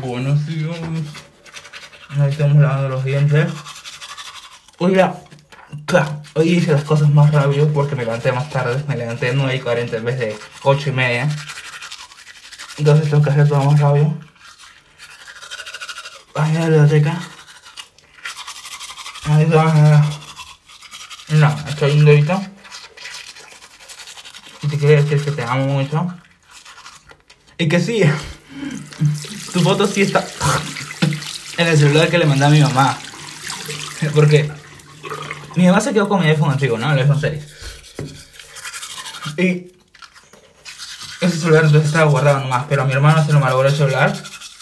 [0.00, 0.76] buenos días.
[2.10, 3.52] Ahí estamos lavando los dientes.
[5.86, 8.82] Claro, hoy hice las cosas más rápido porque me levanté más tarde.
[8.88, 11.28] Me levanté a 9 y 40 en vez de 8 y media.
[12.78, 14.14] Entonces tengo que hacer todo más rápido.
[16.34, 17.20] Ahí a la biblioteca.
[19.24, 20.04] Ahí va.
[21.28, 22.40] No, estoy un dedito.
[24.62, 26.14] Y te quiero decir que te amo mucho.
[27.58, 28.02] Y que sí,
[29.52, 30.26] tu foto sí está
[31.56, 32.98] en el celular que le mandé a mi mamá.
[34.14, 34.50] Porque
[35.56, 36.92] mi mamá se quedó con mi iPhone antiguo, ¿no?
[36.92, 37.44] El iPhone 6.
[39.36, 39.72] Y
[41.20, 44.12] ese celular entonces estaba guardado nomás, pero a mi hermano se lo malogró el celular.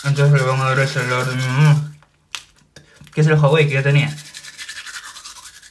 [0.05, 1.35] Entonces le vamos a dar el celular de
[3.21, 4.17] es el Huawei que yo tenía.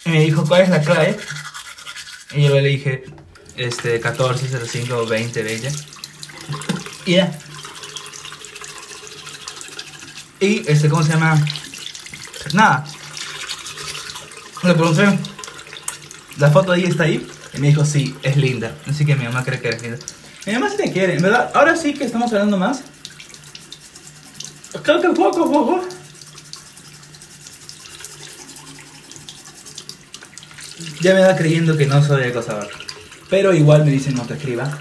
[0.06, 1.18] Y me dijo, ¿cuál es la clave?
[2.32, 3.06] Y yo le dije,
[3.56, 5.72] este, 14, 05, 20, 20.
[7.06, 7.40] Y ya.
[10.40, 11.44] Y, este, ¿cómo se llama?
[12.54, 12.86] Nada.
[14.64, 15.18] Le pregunté,
[16.38, 17.28] ¿la foto ahí está ahí?
[17.54, 18.76] Y me dijo, sí, es linda.
[18.88, 19.98] Así que mi mamá cree que eres linda.
[20.46, 21.52] Mi mamá sí te quiere, en verdad.
[21.54, 22.82] Ahora sí que estamos hablando más.
[24.84, 25.88] Creo que poco poco.
[31.02, 32.70] Ya me va creyendo que no soy acosador.
[33.30, 34.78] Pero igual me dicen no te escriba.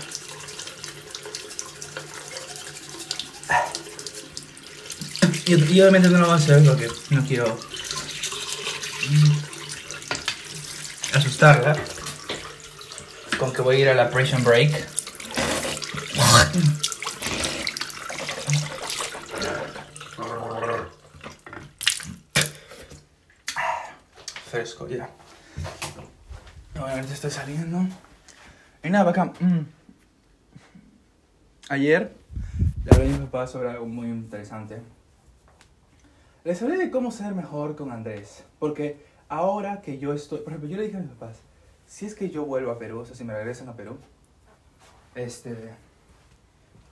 [5.47, 7.59] Y, y obviamente no lo voy a hacer porque no quiero
[11.15, 11.77] asustarla
[13.39, 14.73] con que voy a ir a la Prison Break.
[24.51, 25.11] Fresco, ya.
[26.75, 27.87] Ahora estoy saliendo.
[28.83, 29.33] Y nada, bacán.
[31.69, 32.13] Ayer
[32.85, 34.81] le hablé a mi papá sobre algo muy interesante.
[36.47, 38.45] Les hablé de cómo ser mejor con Andrés.
[38.61, 40.39] Porque ahora que yo estoy.
[40.39, 41.39] Por ejemplo, yo le dije a mis papás:
[41.89, 43.99] si es que yo vuelvo a Perú, o sea, si me regresan a Perú,
[45.17, 45.57] este.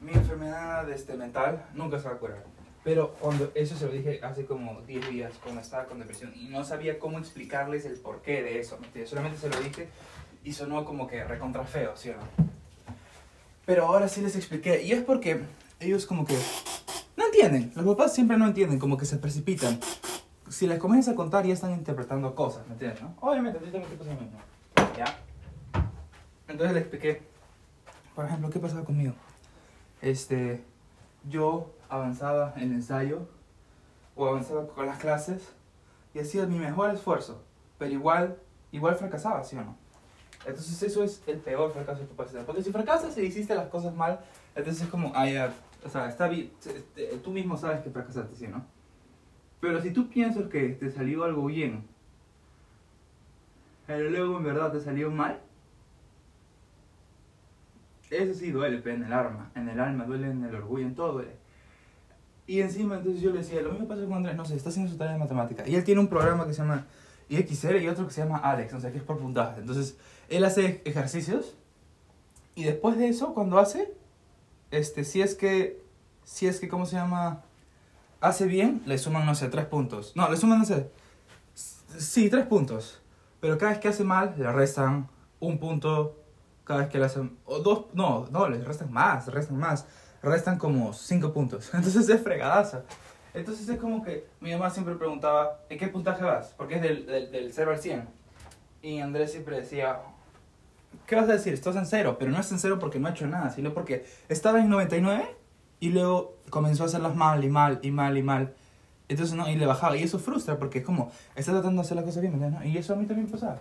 [0.00, 2.42] Mi enfermedad este, mental nunca se va a curar.
[2.82, 6.48] Pero cuando eso se lo dije hace como 10 días, cuando estaba con depresión, y
[6.48, 8.76] no sabía cómo explicarles el porqué de eso.
[9.06, 9.86] Solamente se lo dije
[10.42, 12.22] y sonó como que recontra feo, ¿sí o no?
[13.64, 15.42] Pero ahora sí les expliqué, y es porque
[15.78, 16.36] ellos como que
[17.16, 17.72] no entienden.
[17.74, 19.78] Los papás siempre no entienden, como que se precipitan.
[20.48, 23.02] Si les comienzas a contar, ya están interpretando cosas, ¿me entiendes?
[23.02, 23.14] No?
[23.20, 24.38] Obviamente, ti también lo mismo.
[24.96, 25.18] ¿Ya?
[26.48, 27.22] Entonces les expliqué,
[28.14, 29.14] por ejemplo, qué pasaba conmigo.
[30.02, 30.62] Este,
[31.28, 33.26] yo avanzaba en el ensayo
[34.14, 35.42] o avanzaba con las clases
[36.12, 37.42] y hacía mi mejor esfuerzo,
[37.78, 38.38] pero igual,
[38.70, 39.76] igual fracasaba, ¿sí o no?
[40.46, 42.44] Entonces eso es el peor fracaso de tu capacidad.
[42.44, 44.20] Porque si fracasas y hiciste las cosas mal,
[44.54, 45.52] entonces es como, ah, ya,
[45.84, 46.50] o sea, está bien,
[47.22, 48.64] tú mismo sabes que fracasaste, ¿sí no?
[49.60, 51.84] Pero si tú piensas que te salió algo bien,
[53.86, 55.40] pero luego en verdad te salió mal,
[58.10, 61.14] eso sí duele, en el alma, en el alma, duele en el orgullo, en todo
[61.14, 61.36] duele.
[62.46, 64.90] Y encima entonces yo le decía, lo mismo pasa con Andrés, no sé, está haciendo
[64.90, 65.66] su tarea de matemática.
[65.66, 66.86] Y él tiene un programa que se llama
[67.28, 69.60] IXR y otro que se llama Alex, o sea, que es por puntaje.
[69.60, 69.96] Entonces,
[70.28, 71.56] él hace ejercicios
[72.54, 73.92] y después de eso, cuando hace,
[74.78, 75.82] este, si es que,
[76.24, 77.42] si es que, ¿cómo se llama?
[78.20, 80.12] Hace bien, le suman, no sé, tres puntos.
[80.16, 80.90] No, le suman, no sé,
[81.98, 83.00] sí, tres puntos.
[83.40, 85.08] Pero cada vez que hace mal, le restan
[85.40, 86.20] un punto.
[86.64, 89.86] Cada vez que le hacen, o dos, no, no, le restan más, restan más.
[90.22, 91.70] Restan como cinco puntos.
[91.74, 92.84] Entonces es fregadaza.
[93.34, 96.54] Entonces es como que mi mamá siempre preguntaba, ¿en qué puntaje vas?
[96.56, 98.08] Porque es del, del, del 0 al 100.
[98.80, 100.00] Y Andrés siempre decía,
[101.06, 101.52] ¿qué vas a decir?
[101.52, 104.06] Estás en cero, pero no es en cero porque no ha hecho nada, sino porque
[104.28, 105.24] estaba en 99
[105.80, 108.54] y luego comenzó a hacerlas mal y mal y mal y mal.
[109.08, 109.96] Entonces, no, y le bajaba.
[109.96, 112.64] Y eso frustra porque es como, está tratando de hacer las cosas bien, ¿no?
[112.64, 113.60] Y eso a mí también pasaba.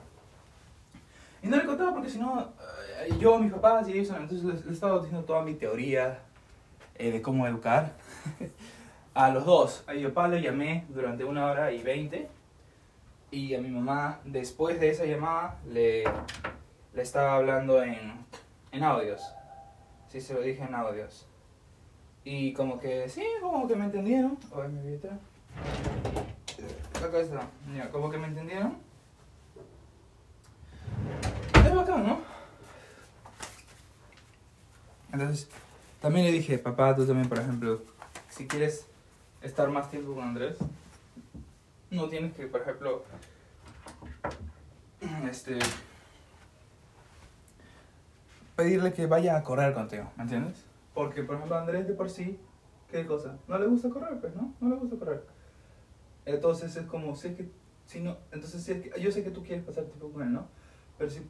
[1.42, 2.54] Y no le contaba porque si no,
[3.02, 6.20] eh, yo, mis papás y eso, entonces les, les estaba diciendo toda mi teoría
[6.96, 7.94] eh, de cómo educar.
[9.14, 12.30] a los dos, a mi papá le llamé durante una hora y veinte.
[13.32, 16.04] Y a mi mamá, después de esa llamada, le,
[16.94, 18.26] le estaba hablando en,
[18.72, 19.22] en audios.
[20.10, 21.26] Sí, se lo dije en audios.
[22.24, 24.38] Y como que, sí, como que me entendieron.
[24.54, 25.18] A ver, mi billetera.
[27.04, 27.48] Acá está.
[27.68, 28.78] Mira, como que me entendieron.
[31.66, 32.20] Es bacán, ¿no?
[35.12, 35.50] Entonces,
[36.02, 37.82] también le dije, papá, tú también, por ejemplo,
[38.30, 38.88] si quieres
[39.42, 40.58] estar más tiempo con Andrés,
[41.92, 43.04] no tienes que, por ejemplo,
[45.30, 45.60] este,
[48.64, 50.66] pedirle que vaya a correr contigo, ¿me entiendes?
[50.94, 52.40] Porque, por ejemplo, Andrés de por sí
[52.94, 53.40] ¿Qué cosa?
[53.48, 54.54] No le gusta correr, pues, ¿no?
[54.62, 55.26] No le gusta correr.
[56.26, 57.50] Entonces es como, si es que,
[57.88, 60.32] si no, entonces si es que, yo sé que tú quieres pasar tiempo con él,
[60.32, 60.46] ¿no?
[61.00, 61.28] Pero si,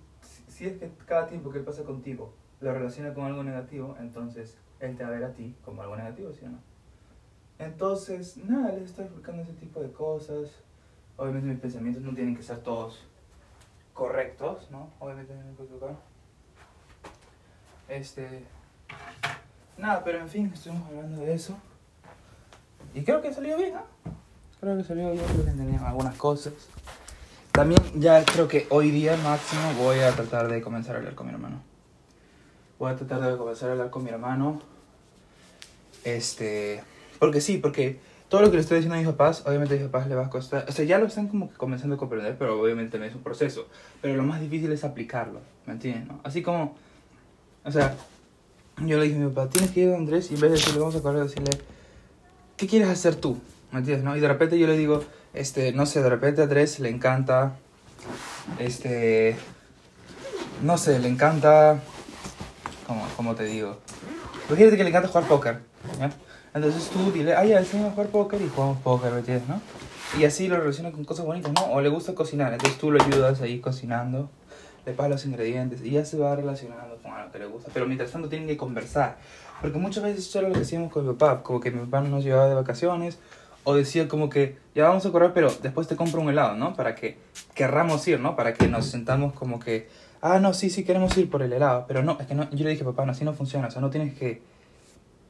[0.50, 4.58] si, es que cada tiempo que él pasa contigo lo relaciona con algo negativo, entonces
[4.82, 6.60] él te va a ver a ti como algo negativo, ¿sí o no?
[7.58, 10.52] Entonces, nada, les estoy explicando ese tipo de cosas.
[11.16, 13.08] Obviamente mis pensamientos no tienen que ser todos
[13.94, 14.92] correctos, ¿no?
[15.00, 16.13] Obviamente me puedo equivocar.
[17.88, 18.46] Este...
[19.78, 21.58] Nada, pero en fin, estuvimos hablando de eso.
[22.94, 23.84] Y creo que salió bien, ¿no?
[24.60, 26.54] Creo que salió bien, creo que entendían algunas cosas.
[27.52, 31.28] También ya creo que hoy día máximo voy a tratar de comenzar a hablar con
[31.28, 31.62] mi hermano.
[32.80, 34.62] Voy a tratar de comenzar a hablar con mi hermano.
[36.04, 36.84] Este...
[37.20, 38.00] Porque sí, porque
[38.30, 40.26] todo lo que le estoy diciendo a mis papás, obviamente a mis papás le va
[40.26, 40.66] a costar...
[40.68, 43.24] O sea, ya lo están como que comenzando a comprender, pero obviamente también es un
[43.24, 43.68] proceso.
[44.02, 46.08] Pero lo más difícil es aplicarlo, ¿me entiendes?
[46.08, 46.20] No?
[46.24, 46.76] Así como...
[47.66, 47.96] O sea,
[48.78, 50.58] yo le dije a mi papá, tienes que ir a Andrés y en vez de
[50.58, 51.52] decirle, vamos a correr, decirle,
[52.58, 53.40] ¿qué quieres hacer tú?
[53.72, 54.04] ¿Me entiendes?
[54.04, 54.16] No?
[54.18, 57.56] Y de repente yo le digo, este, no sé, de repente a Andrés le encanta,
[58.60, 59.38] este,
[60.62, 61.80] no sé, le encanta,
[62.86, 63.78] ¿cómo, cómo te digo?
[64.50, 65.60] Imagínate que le encanta jugar póker,
[66.00, 66.12] ¿ya?
[66.54, 69.62] Entonces tú dile, ay, enséñame a jugar póker y jugamos póker, ¿me entiendes, no?
[70.20, 71.72] Y así lo relaciona con cosas bonitas, ¿no?
[71.72, 74.30] O le gusta cocinar, entonces tú lo ayudas ahí cocinando,
[74.86, 76.93] le pagas los ingredientes y ya se va relacionando
[77.32, 77.72] que le gusta.
[77.74, 79.18] Pero mientras tanto tienen que conversar.
[79.62, 82.02] Porque muchas veces eso era lo que hacíamos con mi papá, como que mi papá
[82.02, 83.20] no nos llevaba de vacaciones
[83.64, 86.74] o decía como que ya vamos a correr, pero después te compro un helado, ¿no?
[86.74, 87.18] Para que
[87.54, 88.36] querramos ir, ¿no?
[88.36, 89.88] Para que nos sentamos como que,
[90.22, 91.86] ah, no, sí, sí, queremos ir por el helado.
[91.88, 93.82] Pero no, es que no, yo le dije, papá, no, así no funciona, o sea,
[93.82, 94.42] no tienes que,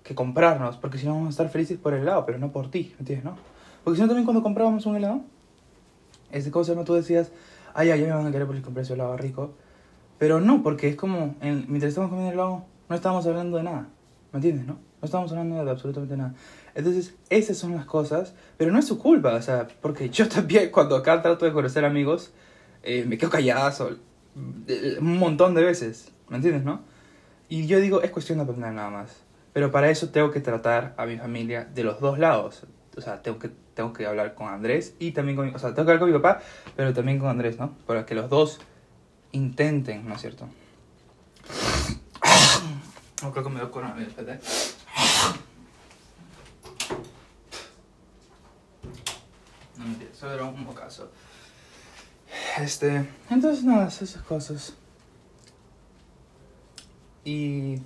[0.03, 2.71] que comprarnos, porque si no vamos a estar felices por el helado, pero no por
[2.71, 3.37] ti, ¿me entiendes, no?
[3.83, 5.21] Porque si no, también cuando comprábamos un helado,
[6.31, 6.83] ese cosa, ¿no?
[6.83, 7.31] Tú decías,
[7.73, 9.53] ah, ya, ya me van a querer porque compré ese helado rico.
[10.23, 13.63] Pero no, porque es como, en, mientras estamos comiendo el helado, no estamos hablando de
[13.63, 13.89] nada,
[14.31, 14.75] ¿me entiendes, no?
[14.75, 16.33] No estamos hablando de absolutamente nada.
[16.73, 20.69] Entonces, esas son las cosas, pero no es su culpa, o sea, porque yo también
[20.71, 22.31] cuando acá trato de conocer amigos,
[22.83, 23.97] eh, me quedo callazo
[24.69, 26.79] eh, un montón de veces, ¿me entiendes, no?
[27.49, 29.23] Y yo digo, es cuestión de aprender nada más.
[29.51, 32.63] Pero para eso tengo que tratar a mi familia de los dos lados.
[32.95, 35.53] O sea, tengo que, tengo que hablar con Andrés y también con...
[35.53, 36.41] O sea, tengo que hablar con mi papá,
[36.77, 37.75] pero también con Andrés, ¿no?
[37.85, 38.61] Para que los dos
[39.33, 40.47] intenten, ¿no es cierto?
[43.21, 44.13] No creo que me dio coronavirus.
[49.77, 51.11] No mentira, eso era un bocazo.
[52.59, 54.73] Este, entonces nada, esas cosas.
[57.25, 57.81] Y,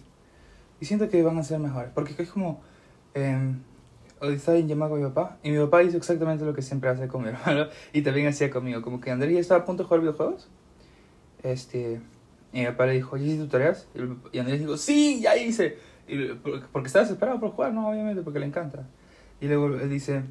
[0.79, 2.61] y siento que van a ser mejores, porque es como,
[3.13, 3.53] eh,
[4.19, 6.89] hoy estaba en llamada con mi papá, y mi papá hizo exactamente lo que siempre
[6.89, 9.83] hace con mi hermano, y también hacía conmigo, como que Andrés ya estaba a punto
[9.83, 10.49] de jugar videojuegos.
[11.43, 12.01] Este,
[12.53, 13.87] y mi papá le dijo, ¿ya hiciste tus tareas?
[14.31, 15.77] Y Andrés dijo, sí, ya hice.
[16.07, 16.33] Y,
[16.71, 18.87] porque estaba desesperado por jugar, no, obviamente, porque le encanta.
[19.39, 20.23] Y luego él dice,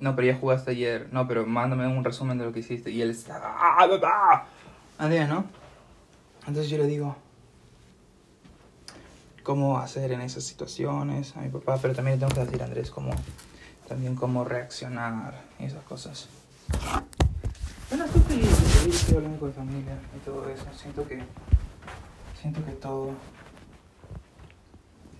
[0.00, 1.08] no, pero ya jugaste ayer.
[1.12, 2.90] No, pero mándame un resumen de lo que hiciste.
[2.90, 4.46] Y él está, ¡ah, papá!
[4.98, 5.44] Andrés, ¿no?
[6.46, 7.16] Entonces yo le digo,
[9.46, 12.64] cómo hacer en esas situaciones a mi papá, pero también le tengo que decir a
[12.64, 13.12] Andrés cómo,
[13.86, 16.28] también cómo reaccionar y esas cosas.
[18.86, 20.64] Feliz, estoy hablando con mi familia y todo eso.
[20.72, 21.20] Siento que,
[22.40, 23.10] siento que todo,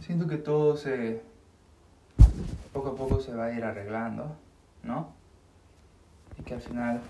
[0.00, 1.20] siento que todo se,
[2.72, 4.36] poco a poco se va a ir arreglando,
[4.84, 5.12] ¿no?
[6.38, 7.00] Y que al final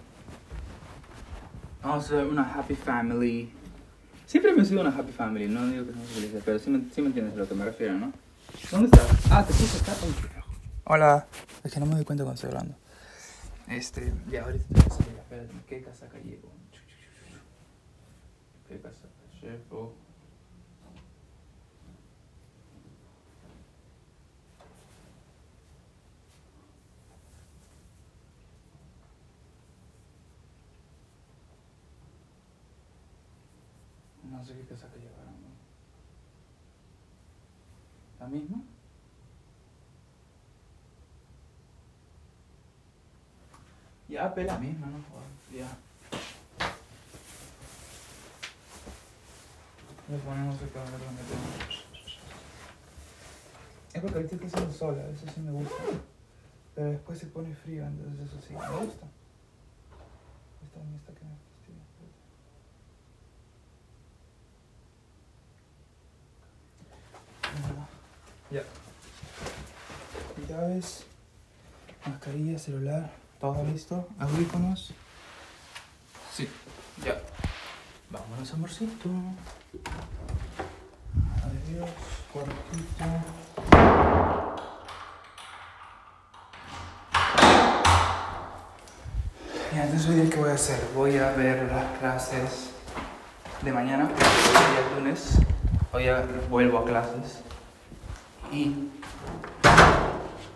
[1.83, 3.53] vamos a ser una happy family.
[4.25, 6.91] Siempre me he sido una happy family, no digo que somos felices, pero sí me,
[6.91, 8.15] sí me entiendes a lo que me refiero, ¿no?
[8.71, 9.31] ¿Dónde estás?
[9.31, 9.93] Ah, te puse acá.
[10.85, 11.27] Hola,
[11.63, 12.75] es que no me doy cuenta cuando estoy hablando.
[13.69, 14.65] Este, ya ahorita
[15.37, 16.51] espérate, ¿qué casaca llevo?
[18.69, 19.95] ¿Qué casaca llevo?
[34.31, 35.37] No sé qué casaca llevaron.
[38.19, 38.63] ¿La misma?
[44.17, 44.99] Ya, pela misma, ¿no?
[45.55, 45.77] Ya.
[50.09, 51.85] Le ponemos acá, dónde tenemos.
[53.93, 55.75] Es porque ahorita está haciendo sola, eso sí me gusta.
[56.75, 59.07] Pero después se pone frío, entonces eso sí me gusta.
[60.65, 61.85] Esta es esta que me fastidia.
[68.51, 68.65] Ya.
[70.49, 71.05] Llaves,
[72.07, 73.26] mascarilla, celular.
[73.41, 74.09] ¿Todo listo?
[74.19, 74.95] ¿Audífonos?
[76.33, 76.49] Sí,
[77.05, 77.21] ya.
[78.09, 79.11] Vámonos, amorcito.
[81.45, 81.91] Adiós,
[82.33, 83.05] cuartito.
[89.75, 90.81] Y antes hoy ¿qué voy a hacer?
[90.95, 92.71] Voy a ver las clases
[93.61, 95.39] de mañana, porque hoy es lunes.
[95.93, 96.07] Hoy
[96.49, 97.43] vuelvo a clases.
[98.51, 98.89] Y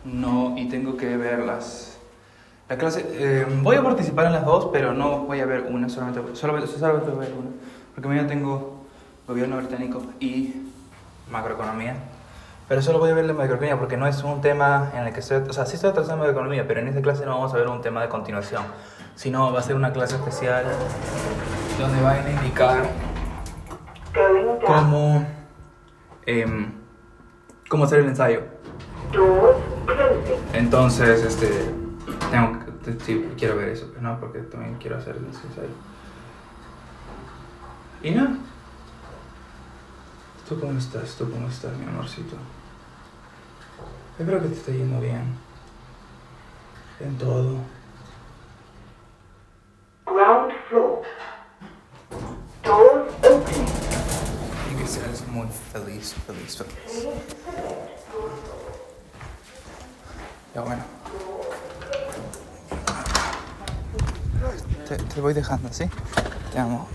[0.04, 1.99] no, y tengo que verlas
[2.70, 5.88] la clase, eh, voy a participar en las dos, pero no voy a ver una,
[5.88, 7.50] solamente, solamente, solamente voy a ver una,
[7.96, 8.84] porque mañana tengo
[9.26, 10.68] gobierno británico y
[11.32, 11.96] macroeconomía.
[12.68, 15.18] Pero solo voy a ver la macroeconomía porque no es un tema en el que
[15.18, 17.56] estoy, o sea, sí estoy tratando de economía, pero en esta clase no vamos a
[17.56, 18.62] ver un tema de continuación,
[19.16, 20.64] sino va a ser una clase especial
[21.76, 22.84] donde van a indicar
[24.64, 25.26] cómo,
[26.24, 26.72] em,
[27.68, 28.42] cómo hacer el ensayo.
[30.52, 31.80] Entonces, este,
[32.30, 32.59] tengo
[32.96, 35.68] que, sí, quiero ver eso, pero no, porque también quiero hacer el ensayo.
[38.02, 38.38] Y no.
[40.48, 41.14] ¿Tú cómo estás?
[41.16, 42.36] ¿Tú cómo estás, mi amorcito?
[44.18, 45.34] Espero que te esté yendo bien.
[46.98, 47.58] En todo.
[50.06, 51.02] Ground floor.
[52.64, 53.64] Doors open.
[54.72, 57.08] Y que seas muy feliz, feliz, feliz.
[60.54, 60.99] Ya bueno.
[64.96, 65.84] Te, voy dejando, ¿sí?
[66.52, 66.88] Te amo.